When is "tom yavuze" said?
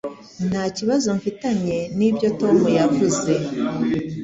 2.39-3.33